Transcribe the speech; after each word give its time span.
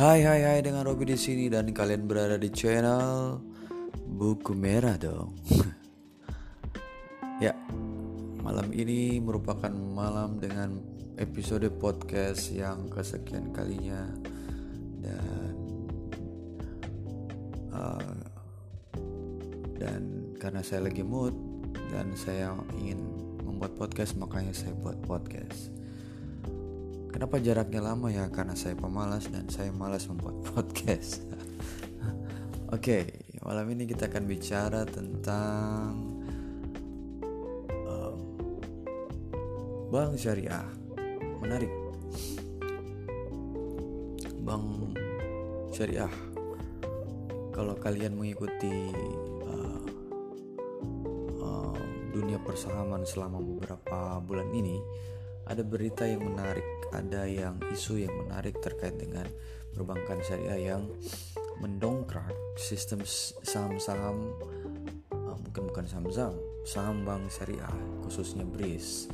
Hai 0.00 0.24
hai 0.24 0.40
hai 0.48 0.64
dengan 0.64 0.80
Robi 0.80 1.12
di 1.12 1.12
sini 1.12 1.52
dan 1.52 1.76
kalian 1.76 2.08
berada 2.08 2.40
di 2.40 2.48
channel 2.48 3.36
Buku 3.92 4.56
Merah 4.56 4.96
dong. 4.96 5.36
ya, 7.44 7.52
malam 8.40 8.72
ini 8.72 9.20
merupakan 9.20 9.68
malam 9.68 10.40
dengan 10.40 10.80
episode 11.20 11.68
podcast 11.76 12.48
yang 12.48 12.88
kesekian 12.88 13.52
kalinya 13.52 14.08
dan 15.04 15.52
uh, 17.76 18.16
dan 19.76 20.32
karena 20.40 20.64
saya 20.64 20.88
lagi 20.88 21.04
mood 21.04 21.36
dan 21.92 22.08
saya 22.16 22.56
ingin 22.80 23.04
membuat 23.44 23.76
podcast 23.76 24.16
makanya 24.16 24.56
saya 24.56 24.72
buat 24.80 24.96
podcast. 25.04 25.79
Kenapa 27.10 27.42
jaraknya 27.42 27.82
lama 27.82 28.06
ya? 28.06 28.30
Karena 28.30 28.54
saya 28.54 28.78
pemalas 28.78 29.26
dan 29.26 29.50
saya 29.50 29.74
malas 29.74 30.06
membuat 30.06 30.38
podcast. 30.54 31.26
Oke, 32.70 33.02
okay, 33.02 33.02
malam 33.42 33.66
ini 33.74 33.82
kita 33.82 34.06
akan 34.06 34.30
bicara 34.30 34.86
tentang 34.86 35.90
um, 37.82 38.18
bank 39.90 40.14
syariah. 40.14 40.62
Menarik. 41.42 41.74
Bank 44.46 44.94
syariah. 45.74 46.14
Kalau 47.50 47.74
kalian 47.74 48.14
mengikuti 48.14 48.94
uh, 51.42 51.74
dunia 52.14 52.38
persahaman 52.38 53.02
selama 53.02 53.42
beberapa 53.42 54.22
bulan 54.22 54.46
ini, 54.54 54.78
ada 55.50 55.66
berita 55.66 56.06
yang 56.06 56.22
menarik, 56.22 56.62
ada 56.94 57.26
yang 57.26 57.58
isu 57.74 58.06
yang 58.06 58.14
menarik 58.22 58.54
terkait 58.62 58.94
dengan 58.94 59.26
perbankan 59.74 60.22
syariah 60.22 60.70
yang 60.78 60.86
mendongkrak 61.58 62.30
sistem 62.54 63.02
saham-saham 63.42 64.30
uh, 65.10 65.34
mungkin 65.42 65.66
bukan 65.74 65.90
saham-saham, 65.90 66.38
saham 66.62 67.02
bank 67.02 67.26
syariah 67.34 67.74
khususnya 68.06 68.46
BRIS. 68.46 69.10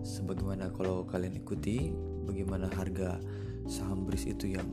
Sebagaimana 0.00 0.72
kalau 0.72 1.04
kalian 1.04 1.36
ikuti 1.36 1.92
bagaimana 2.24 2.72
harga 2.72 3.20
saham 3.68 4.08
BRIS 4.08 4.24
itu 4.24 4.56
yang 4.56 4.68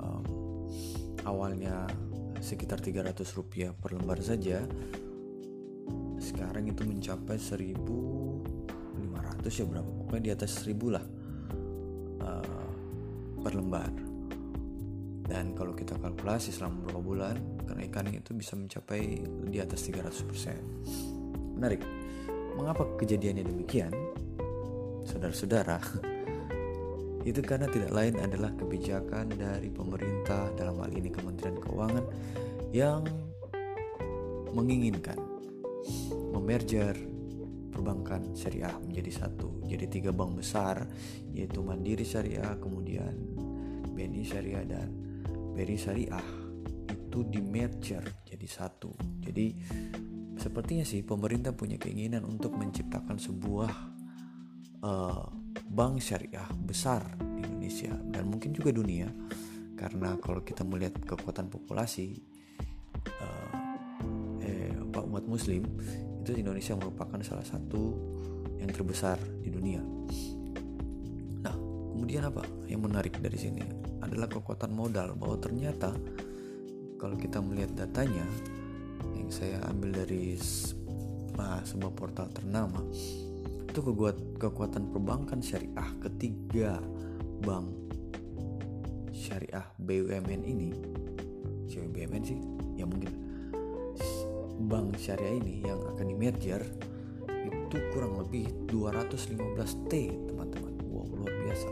um, 0.00 0.24
awalnya 1.28 1.84
sekitar 2.40 2.80
300 2.80 3.12
rupiah 3.36 3.76
per 3.76 3.92
lembar 3.92 4.24
saja 4.24 4.64
sekarang 6.16 6.72
itu 6.72 6.80
mencapai 6.84 7.36
1000 7.36 8.25
500 9.46 9.62
ya 9.62 9.66
berapa? 9.70 9.90
Pokoknya 10.02 10.22
di 10.22 10.32
atas 10.34 10.50
1000 10.66 10.74
lah 10.90 11.04
uh, 12.26 12.68
per 13.38 13.52
lembar. 13.54 13.92
Dan 15.26 15.54
kalau 15.58 15.74
kita 15.74 15.98
kalkulasi 15.98 16.54
selama 16.54 16.86
beberapa 16.86 17.02
bulan 17.02 17.36
kenaikan 17.66 18.06
itu 18.10 18.30
bisa 18.34 18.54
mencapai 18.54 19.26
di 19.50 19.58
atas 19.58 19.86
300% 19.86 21.58
menarik. 21.58 21.82
Mengapa 22.58 22.86
kejadiannya 22.98 23.46
demikian? 23.46 23.90
Saudara-saudara 25.06 25.78
itu 27.30 27.38
karena 27.42 27.70
tidak 27.70 27.90
lain 27.94 28.18
adalah 28.18 28.50
kebijakan 28.54 29.30
dari 29.34 29.70
pemerintah 29.70 30.50
dalam 30.58 30.78
hal 30.82 30.90
ini 30.94 31.10
Kementerian 31.10 31.58
Keuangan 31.58 32.04
yang 32.70 33.02
menginginkan 34.54 35.18
memerger 36.34 37.15
perbankan 37.76 38.32
syariah 38.32 38.72
menjadi 38.80 39.12
satu. 39.12 39.60
Jadi 39.68 40.00
tiga 40.00 40.16
bank 40.16 40.40
besar 40.40 40.88
yaitu 41.36 41.60
Mandiri 41.60 42.08
Syariah, 42.08 42.56
kemudian 42.56 43.12
BNI 43.92 44.24
Syariah 44.24 44.64
dan 44.64 44.88
BRI 45.52 45.76
Syariah 45.76 46.28
itu 46.88 47.20
di 47.28 47.44
merger 47.44 48.24
jadi 48.24 48.48
satu. 48.48 48.96
Jadi 49.20 49.52
sepertinya 50.40 50.88
sih 50.88 51.04
pemerintah 51.04 51.52
punya 51.52 51.76
keinginan 51.76 52.24
untuk 52.24 52.56
menciptakan 52.56 53.20
sebuah 53.20 53.72
uh, 54.84 55.24
bank 55.66 56.00
syariah 56.00 56.46
besar 56.60 57.02
di 57.36 57.44
Indonesia 57.44 57.92
dan 58.12 58.28
mungkin 58.28 58.52
juga 58.52 58.70
dunia 58.72 59.08
karena 59.76 60.16
kalau 60.20 60.44
kita 60.44 60.64
melihat 60.64 60.96
kekuatan 61.04 61.48
populasi 61.52 62.20
uh, 63.20 63.52
eh, 64.44 64.76
umat 64.80 65.24
Muslim 65.28 65.64
itu 66.26 66.42
Indonesia 66.42 66.74
merupakan 66.74 67.22
salah 67.22 67.46
satu 67.46 67.94
yang 68.58 68.66
terbesar 68.74 69.14
di 69.38 69.46
dunia. 69.46 69.78
Nah, 71.46 71.54
kemudian 71.94 72.26
apa 72.26 72.42
yang 72.66 72.82
menarik 72.82 73.14
dari 73.22 73.38
sini? 73.38 73.62
Adalah 74.02 74.26
kekuatan 74.26 74.74
modal 74.74 75.14
bahwa 75.14 75.38
ternyata 75.38 75.94
kalau 76.98 77.14
kita 77.14 77.38
melihat 77.38 77.78
datanya 77.78 78.26
yang 79.14 79.30
saya 79.30 79.62
ambil 79.70 80.02
dari 80.02 80.34
sebuah 81.62 81.94
portal 81.94 82.26
ternama 82.34 82.82
itu 83.70 83.78
kekuatan 84.40 84.90
perbankan 84.90 85.38
syariah 85.38 85.90
ketiga 86.02 86.82
bank 87.46 87.70
syariah 89.14 89.62
BUMN 89.78 90.42
ini. 90.42 90.74
BUMN 91.70 92.22
sih? 92.26 92.40
Ya 92.74 92.88
mungkin 92.88 93.14
bank 94.56 94.96
syariah 94.96 95.36
ini 95.36 95.60
yang 95.64 95.80
akan 95.84 96.06
di 96.08 96.16
merger 96.16 96.64
itu 97.28 97.76
kurang 97.92 98.16
lebih 98.22 98.48
215 98.70 99.90
T 99.90 99.92
teman-teman. 100.32 100.72
Wow 100.88 101.04
luar 101.12 101.34
biasa. 101.44 101.68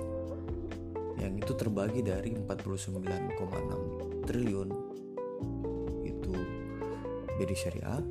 Yang 1.22 1.46
itu 1.46 1.52
terbagi 1.56 2.02
dari 2.04 2.36
49,6 2.36 4.28
triliun. 4.28 4.68
Itu 6.04 6.34
BRI 7.40 7.56
Syariah 7.56 8.04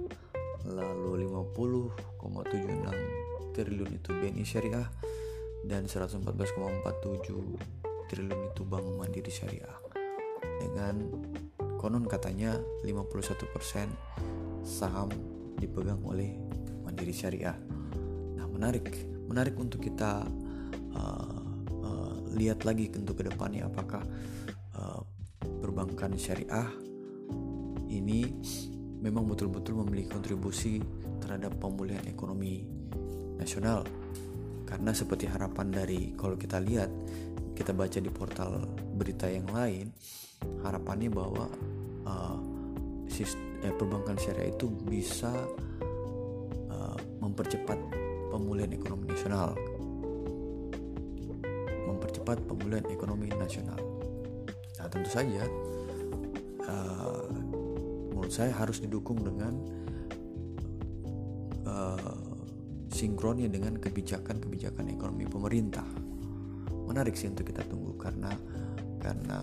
lalu 0.63 1.27
50,76 1.27 3.51
triliun 3.53 3.91
itu 3.91 4.09
BNI 4.15 4.45
Syariah 4.47 4.87
dan 5.67 5.83
114,47 5.87 6.23
triliun 8.07 8.41
itu 8.51 8.61
Bank 8.63 8.85
Mandiri 8.95 9.31
Syariah. 9.31 9.75
Dengan 10.63 10.95
konon 11.77 12.07
katanya 12.07 12.55
51% 12.87 14.52
saham 14.63 15.11
dipegang 15.59 16.01
oleh 16.03 16.35
Mandiri 16.83 17.13
Syariah. 17.13 17.55
Nah, 18.39 18.47
menarik, 18.47 18.89
menarik 19.27 19.55
untuk 19.59 19.83
kita 19.83 20.23
uh, 20.95 21.39
uh, 21.83 22.15
lihat 22.33 22.63
lagi 22.63 22.89
untuk 22.95 23.21
ke 23.21 23.27
depannya 23.27 23.67
apakah 23.67 24.03
uh, 24.75 25.01
perbankan 25.63 26.15
syariah 26.15 26.67
ini 27.91 28.25
memang 29.03 29.27
betul-betul 29.27 29.83
memiliki 29.83 30.09
kontribusi 30.11 30.79
terhadap 31.19 31.59
pemulihan 31.59 32.03
ekonomi 32.07 32.63
nasional. 33.37 33.83
Karena 34.63 34.95
seperti 34.95 35.29
harapan 35.29 35.69
dari 35.69 36.15
kalau 36.17 36.39
kita 36.39 36.57
lihat 36.57 36.89
kita 37.53 37.75
baca 37.75 37.99
di 38.01 38.09
portal 38.09 38.65
berita 38.97 39.29
yang 39.29 39.45
lain, 39.53 39.93
harapannya 40.65 41.09
bahwa 41.13 41.45
uh, 42.07 42.39
sistem 43.05 43.52
eh, 43.63 43.73
perbankan 43.73 44.19
syariah 44.19 44.51
itu 44.51 44.67
bisa 44.67 45.31
uh, 46.69 46.99
mempercepat 47.23 47.79
pemulihan 48.29 48.71
ekonomi 48.75 49.07
nasional. 49.09 49.55
Mempercepat 51.87 52.43
pemulihan 52.43 52.85
ekonomi 52.91 53.31
nasional. 53.31 53.79
Nah 54.79 54.87
tentu 54.91 55.09
saja 55.09 55.47
uh, 56.67 57.27
menurut 58.11 58.33
saya 58.33 58.51
harus 58.51 58.83
didukung 58.83 59.23
dengan 59.23 59.53
uh, 61.63 62.19
sinkronnya 62.91 63.47
dengan 63.47 63.79
kebijakan-kebijakan 63.79 64.91
ekonomi 64.91 65.25
pemerintah. 65.25 65.87
Menarik 66.83 67.15
sih 67.15 67.31
untuk 67.31 67.47
kita 67.47 67.63
tunggu 67.65 67.95
karena 67.95 68.29
karena 68.99 69.39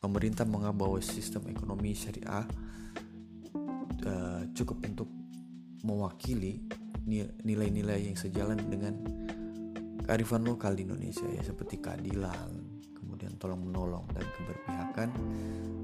pemerintah 0.00 0.44
menganggap 0.44 0.76
bahwa 0.76 0.98
sistem 1.00 1.48
ekonomi 1.48 1.96
syariah 1.96 2.44
uh, 4.06 4.42
cukup 4.54 4.78
untuk 4.86 5.10
mewakili 5.82 6.62
nilai-nilai 7.46 8.10
yang 8.10 8.18
sejalan 8.18 8.58
dengan 8.66 8.94
kearifan 10.02 10.42
lokal 10.42 10.74
di 10.74 10.86
Indonesia 10.86 11.26
ya 11.30 11.42
seperti 11.42 11.78
keadilan, 11.78 12.50
kemudian 12.98 13.38
tolong 13.38 13.62
menolong 13.62 14.06
dan 14.10 14.26
keberpihakan 14.34 15.08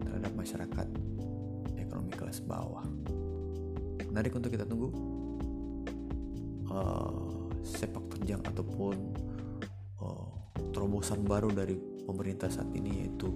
terhadap 0.02 0.32
masyarakat 0.34 0.88
ekonomi 1.78 2.12
kelas 2.14 2.42
bawah. 2.42 2.86
Menarik 4.02 4.34
untuk 4.34 4.50
kita 4.50 4.66
tunggu 4.66 4.90
uh, 6.70 7.46
sepak 7.62 8.02
terjang 8.18 8.42
ataupun 8.42 8.96
uh, 10.02 10.30
terobosan 10.74 11.22
baru 11.22 11.54
dari 11.54 11.78
pemerintah 12.02 12.50
saat 12.50 12.68
ini 12.74 13.06
yaitu 13.06 13.30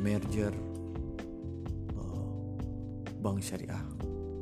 merger 0.00 0.52
bank 3.26 3.42
syariah 3.42 3.82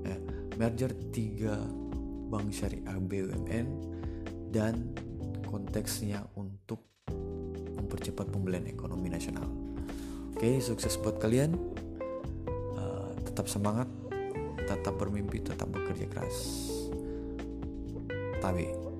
eh, 0.04 0.20
merger 0.60 0.92
tiga 1.08 1.56
bank 2.28 2.52
syariah 2.52 3.00
BUMN 3.00 3.68
dan 4.52 4.92
konteksnya 5.48 6.20
untuk 6.36 6.84
mempercepat 7.80 8.28
pemulihan 8.28 8.68
ekonomi 8.68 9.08
nasional. 9.08 9.46
Oke, 10.34 10.58
sukses 10.58 10.98
buat 10.98 11.22
kalian. 11.22 11.54
Uh, 12.74 13.14
tetap 13.22 13.46
semangat, 13.46 13.86
tetap 14.66 14.98
bermimpi, 14.98 15.38
tetap 15.38 15.70
bekerja 15.70 16.10
keras. 16.10 16.36
Tabi. 18.42 18.93